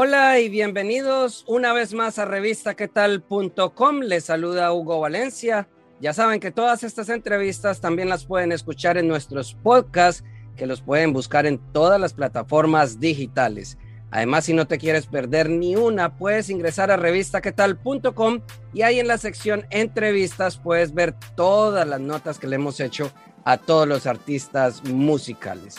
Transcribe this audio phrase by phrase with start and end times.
[0.00, 3.98] Hola y bienvenidos una vez más a revistaquetal.com.
[4.02, 5.68] Les saluda Hugo Valencia.
[6.00, 10.22] Ya saben que todas estas entrevistas también las pueden escuchar en nuestros podcasts,
[10.56, 13.76] que los pueden buscar en todas las plataformas digitales.
[14.12, 19.08] Además, si no te quieres perder ni una, puedes ingresar a revistaquetal.com y ahí en
[19.08, 23.10] la sección entrevistas puedes ver todas las notas que le hemos hecho
[23.44, 25.74] a todos los artistas musicales.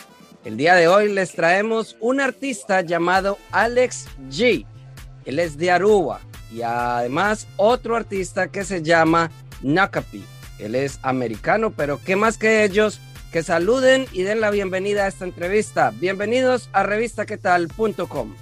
[0.45, 4.65] El día de hoy les traemos un artista llamado Alex G.
[5.25, 9.31] Él es de Aruba y además otro artista que se llama
[9.61, 10.23] Nakapi.
[10.57, 13.01] Él es americano, pero qué más que ellos
[13.33, 15.91] que saluden y den la bienvenida a esta entrevista.
[15.99, 18.33] Bienvenidos a revistaquetal.com.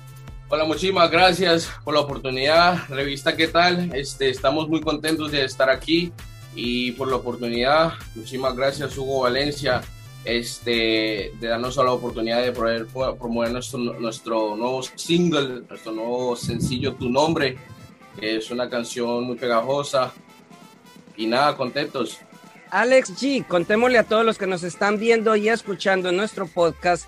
[0.49, 2.77] Hola, muchísimas gracias por la oportunidad.
[2.89, 3.91] Revista, ¿qué tal?
[3.95, 6.13] Este, estamos muy contentos de estar aquí
[6.55, 7.93] y por la oportunidad.
[8.13, 9.81] Muchísimas gracias, Hugo Valencia
[10.27, 16.95] este, de darnos la oportunidad de poder promover nuestro, nuestro nuevo single, nuestro nuevo sencillo
[16.95, 17.57] Tu Nombre,
[18.19, 20.11] que es una canción muy pegajosa.
[21.15, 22.17] Y nada, contentos.
[22.71, 27.05] Alex G, contémosle a todos los que nos están viendo y escuchando en nuestro podcast,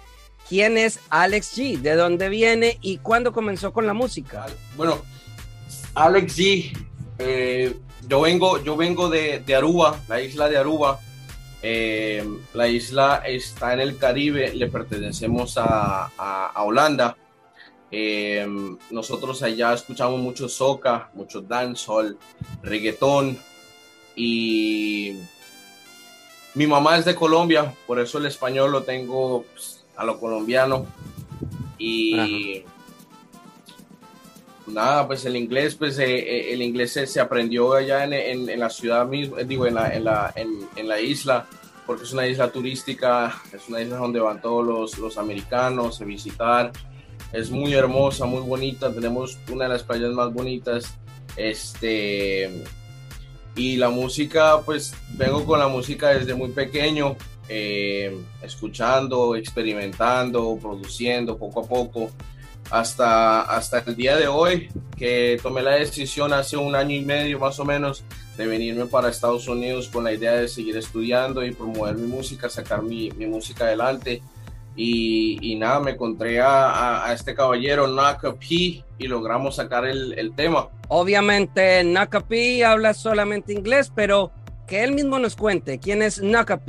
[0.47, 1.78] ¿quién es Alex G?
[1.81, 4.45] ¿De dónde viene y cuándo comenzó con la música?
[4.78, 5.02] Bueno,
[5.94, 6.72] Alex G,
[7.17, 7.75] eh,
[8.08, 11.02] yo vengo, yo vengo de, de Aruba, la isla de Aruba.
[11.62, 17.18] Eh, la isla está en el Caribe, le pertenecemos a, a, Holanda.
[17.92, 18.47] Eh,
[18.92, 22.18] nosotros allá escuchamos mucho soca, mucho dancehall,
[22.64, 23.38] reggaetón.
[24.16, 25.16] Y
[26.56, 30.86] mi mamá es de Colombia, por eso el español lo tengo pues, a lo colombiano.
[31.78, 32.64] Y
[34.72, 39.44] nada, pues el inglés, pues eh, el inglés se, aprendió allá en, la ciudad misma,
[39.44, 41.47] digo, en la, en la, en, la isla
[41.85, 46.06] porque es una isla turística, es una isla donde van todos los, los americanos a
[46.06, 46.72] visitar.
[47.34, 50.94] Es muy hermosa, muy bonita, tenemos una de las playas más bonitas.
[51.36, 52.63] Este,
[53.56, 57.16] y la música, pues vengo con la música desde muy pequeño,
[57.47, 62.12] eh, escuchando, experimentando, produciendo poco a poco,
[62.69, 67.40] hasta, hasta el día de hoy, que tomé la decisión hace un año y medio
[67.40, 68.03] más o menos
[68.38, 72.50] de venirme para Estados Unidos con la idea de seguir estudiando y promover mi música,
[72.50, 74.22] sacar mi, mi música adelante.
[74.75, 80.34] Y, y, nada, me encontré a, a, este caballero, Naka y logramos sacar el, el
[80.34, 80.69] tema.
[80.88, 82.24] Obviamente, Naka
[82.66, 84.31] habla solamente inglés, pero
[84.68, 86.62] que él mismo nos cuente quién es Naka.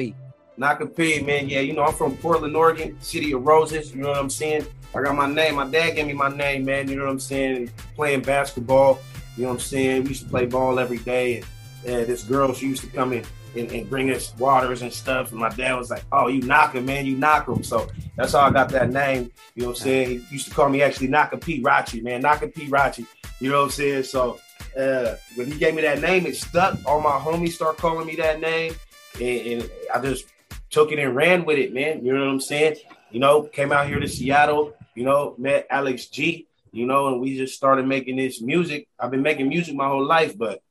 [0.61, 4.09] Naka P, man, yeah, you know, I'm from Portland, Oregon, city of roses, you know
[4.09, 4.67] what I'm saying?
[4.95, 7.19] I got my name, my dad gave me my name, man, you know what I'm
[7.19, 7.71] saying?
[7.97, 8.99] Playing basketball,
[9.39, 10.03] you know what I'm saying?
[10.03, 11.43] We used to play ball every day.
[11.87, 13.25] And, this girl, she used to come in
[13.57, 15.31] and, and, bring us waters and stuff.
[15.31, 18.33] And my dad was like, "Oh, you knock him, man, you knock him." So that's
[18.33, 19.33] how I got that name.
[19.55, 20.09] You know what I'm saying?
[20.09, 23.07] He used to call me actually Naka P Rachi, man, Naka P Rachi.
[23.41, 24.03] You know what I'm saying?
[24.03, 24.39] So
[24.79, 26.79] uh, when he gave me that name, it stuck.
[26.85, 28.75] All my homies start calling me that name,
[29.15, 30.27] and, and I just
[30.71, 32.05] took it and ran with it, man.
[32.05, 32.77] You know what I'm saying?
[33.11, 34.75] You know, came out here to Seattle.
[34.95, 36.47] You know, met Alex G.
[36.73, 38.89] You know, and we just started making this music.
[38.99, 40.63] I've been making music my whole life, but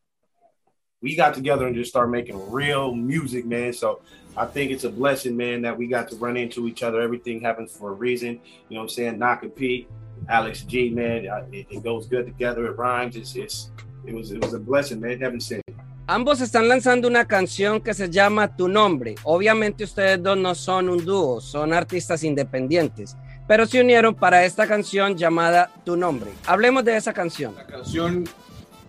[1.02, 3.74] we got together and just started making real music, man.
[3.74, 4.02] So
[4.38, 7.02] I think it's a blessing, man, that we got to run into each other.
[7.02, 8.40] Everything happens for a reason.
[8.70, 9.20] You know what I'm saying?
[9.20, 9.88] Naka P,
[10.30, 12.68] Alex G, man, it, it goes good together.
[12.68, 13.18] It rhymes.
[13.18, 13.72] It's, it's,
[14.06, 15.20] it was it was a blessing, man.
[15.20, 15.64] Heaven sent.
[16.12, 19.14] Ambos están lanzando una canción que se llama Tu Nombre.
[19.22, 23.16] Obviamente ustedes dos no son un dúo, son artistas independientes,
[23.48, 26.32] pero se unieron para esta canción llamada Tu Nombre.
[26.48, 27.54] Hablemos de esa canción.
[27.56, 28.24] La canción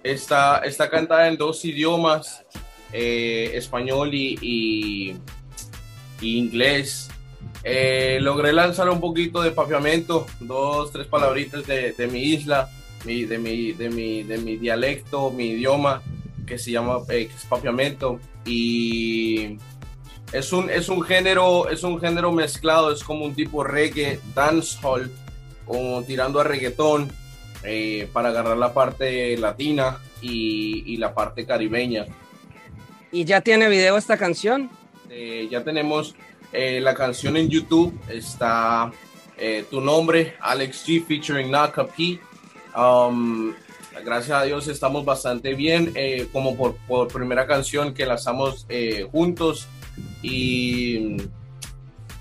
[0.03, 2.43] Está, está cantada en dos idiomas,
[2.91, 5.15] eh, español y,
[6.23, 7.11] inglés.
[7.65, 12.71] Eh, logré lanzar un poquito de papiamento, dos, tres palabritas de, mi isla,
[13.05, 16.03] de, mi, de, mi, de mi dialecto, mi idioma,
[16.51, 18.19] que se llama eh, papiamento.
[18.45, 19.57] Y
[20.33, 25.11] es un, es, un género, es un género mezclado, es como un tipo reggae, dancehall,
[25.65, 27.09] como tirando a reggaetón
[27.63, 32.07] eh, para agarrar la parte latina y, la parte caribeña.
[33.13, 34.71] ¿Y ya tiene video esta canción?
[35.09, 36.17] Eh, ya tenemos
[36.53, 38.91] eh, la canción en YouTube, está
[39.71, 42.19] Tu Nombre, Alex G featuring Naka P.
[42.77, 43.55] Um,
[44.05, 45.95] gracias a Dios estamos bastante bien,
[46.33, 48.67] como por, por, primera canción que lanzamos
[49.13, 49.69] juntos
[50.23, 51.17] y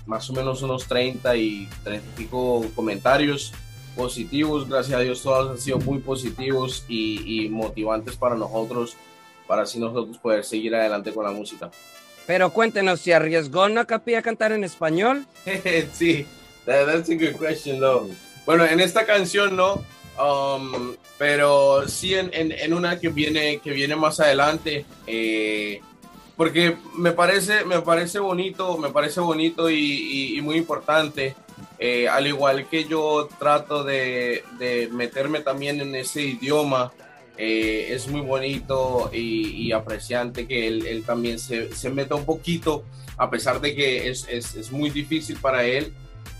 [0.06, 3.52] más o menos unos 30 y 30 y pico comentarios
[3.96, 8.96] positivos, gracias a Dios todos han sido muy positivos y, y motivantes para nosotros,
[9.46, 11.70] para así nosotros poder seguir adelante con la música.
[12.26, 15.26] Pero cuéntenos, ¿se arriesgó Nakapi a cantar en español?
[15.92, 16.26] sí,
[16.64, 18.08] that's a good question, though.
[18.46, 19.84] Bueno, en esta canción no,
[20.22, 25.80] um, pero sí en, en, una que viene, que viene más adelante, eh,
[26.36, 31.34] porque me parece, me parece bonito, me parece bonito y, y, muy importante.
[31.78, 36.92] Eh, al igual que yo trato de, de meterme también en ese idioma,
[37.42, 42.84] eh, es muy bonito y, apreciante que él, también se, se, meta un poquito,
[43.16, 45.90] a pesar de que es, es, es, muy difícil para él,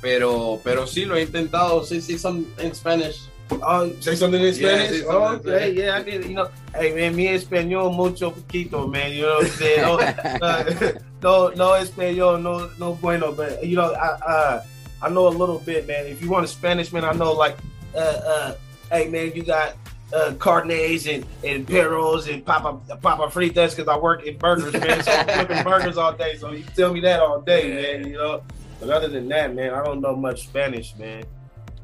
[0.03, 1.85] pero, pero sí lo he intentado.
[1.85, 3.31] Sí, sí, some in Spanish.
[3.53, 5.01] Oh, say something in Spanish.
[5.01, 9.13] Yeah, oh, okay, yeah, I can, you know, hey man, mi español mucho poquito, man.
[9.13, 10.41] You know what I'm saying?
[10.41, 14.65] No, no, no español, no, no bueno, but you know, I, uh,
[15.03, 16.07] I know a little bit, man.
[16.07, 17.57] If you want a Spanish, man, I know like,
[17.95, 18.55] uh, uh,
[18.91, 19.77] hey man, you got
[20.13, 25.03] uh, carnets and, and perros and papa papa fritas because I work in burgers, man.
[25.03, 26.37] So I'm flipping burgers all day.
[26.37, 28.09] So you tell me that all day, man.
[28.09, 28.43] You know.
[28.81, 31.25] But other than that, man, I don't know much Spanish, man.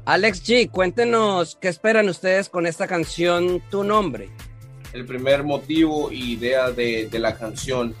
[0.07, 4.29] Alex G, cuéntenos qué esperan ustedes con esta canción Tu Nombre.
[4.93, 7.93] El primer motivo y idea de, de la canción,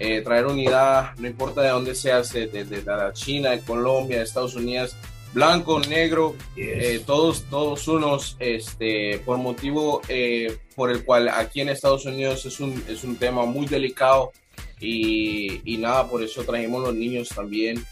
[0.00, 4.18] eh, traer unidad, no importa de dónde seas, de, de, de la China, de Colombia,
[4.18, 4.96] de Estados Unidos,
[5.32, 11.68] blanco, negro, eh, todos, todos unos, este, por motivo eh, por el cual aquí en
[11.68, 14.32] Estados Unidos es un, es un tema muy delicado
[14.80, 17.84] y, y nada, por eso trajimos los niños también.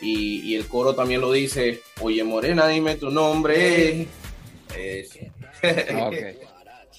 [0.00, 4.06] Y, y, el coro también lo dice, oye Morena, dime tu nombre.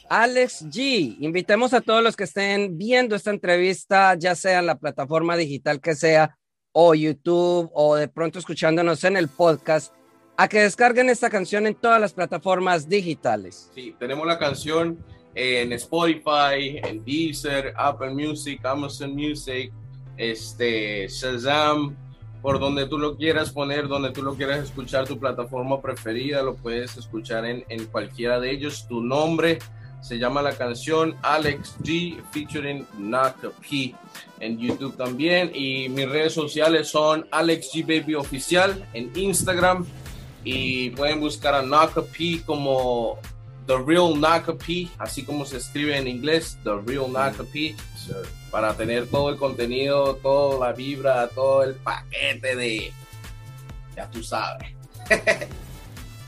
[0.09, 4.77] Alex G, invitemos a todos los que estén viendo esta entrevista, ya sea en la
[4.77, 6.37] plataforma digital que sea,
[6.73, 9.93] o YouTube o de pronto escuchándonos en el podcast
[10.37, 13.71] a que descarguen esta canción en todas las plataformas digitales.
[13.75, 15.03] Sí, tenemos la canción
[15.35, 19.71] en Spotify, en Deezer, Apple Music, Amazon Music,
[20.17, 21.95] este, Shazam,
[22.41, 26.55] por donde tú lo quieras poner, donde tú lo quieras escuchar, tu plataforma preferida, lo
[26.55, 28.87] puedes escuchar en, en cualquiera de ellos.
[28.87, 29.59] Tu nombre
[30.01, 33.93] se llama la canción Alex G featuring Naka P
[34.39, 35.51] en YouTube también.
[35.53, 39.85] Y mis redes sociales son Alex G Baby Oficial en Instagram.
[40.43, 43.19] Y pueden buscar a Naka P como
[43.67, 47.75] The Real Naka P, así como se escribe en inglés, The Real Naka P,
[48.49, 52.93] para tener todo el contenido, toda la vibra, todo el paquete de.
[53.95, 54.69] Ya tú sabes.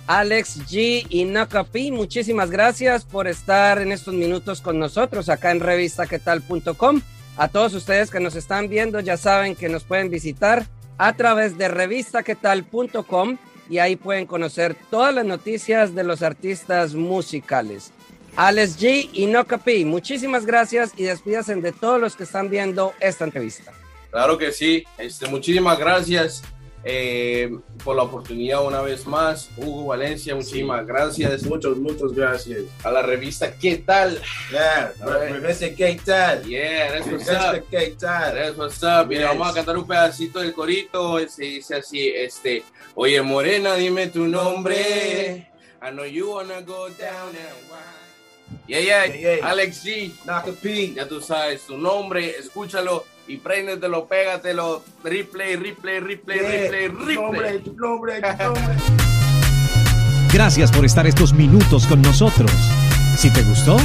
[0.07, 5.61] Alex G y Nakapi, muchísimas gracias por estar en estos minutos con nosotros acá en
[5.61, 7.01] revistaquetal.com.
[7.37, 11.57] A todos ustedes que nos están viendo ya saben que nos pueden visitar a través
[11.57, 13.37] de revistaquetal.com
[13.73, 17.91] y ahí pueden conocer todas las noticias de los artistas musicales.
[18.35, 23.25] Alex G y Nakapi, muchísimas gracias y despídense de todos los que están viendo esta
[23.25, 23.71] entrevista.
[24.11, 26.43] Claro que sí, este, muchísimas gracias
[26.83, 29.49] eh, por la oportunidad una vez más.
[29.57, 31.43] Hugo Valencia, muchísimas gracias.
[31.43, 32.61] Muchas, muchas gracias.
[32.83, 34.21] A la revista ¿Qué tal?
[34.51, 36.43] Yeah, la revista ¿Qué tal?
[36.43, 37.69] Yeah, that's what's up.
[37.69, 38.35] ¿Qué tal?
[38.35, 39.09] That's what's up.
[39.09, 41.19] Vamos a cantar un pedacito del corito.
[41.27, 42.63] Se dice así, este,
[42.95, 45.47] oye Morena, dime tu nombre.
[45.81, 47.93] I know you wanna go down and
[48.67, 49.49] Yeah, yeah, yeah, yeah.
[49.49, 50.13] Alex G.
[50.25, 50.93] Naka P.
[50.93, 57.63] Ya tú sabes tu nombre, escúchalo y préndetelo, pégatelo, replay, replay, replay, replay, replay.
[60.33, 62.51] Gracias por estar estos minutos con nosotros.
[63.17, 63.77] Si te gustó,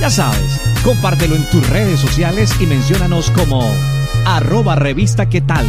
[0.00, 3.70] ya sabes, compártelo en tus redes sociales y menciónanos como
[4.24, 5.66] arroba revista qué tal.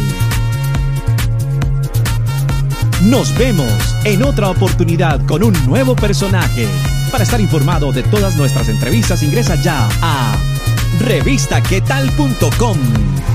[3.04, 6.66] Nos vemos en otra oportunidad con un nuevo personaje.
[7.10, 10.51] Para estar informado de todas nuestras entrevistas, ingresa ya a
[10.98, 13.31] revistaquetal.com.